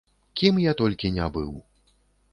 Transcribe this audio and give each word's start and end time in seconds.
Кім 0.41 0.55
я 0.63 0.73
толькі 0.81 1.13
не 1.19 1.29
быў. 1.39 1.53